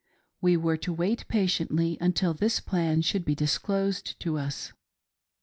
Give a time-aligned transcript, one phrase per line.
[0.41, 4.73] We were to wait patiently until this plan should be disclosed to us.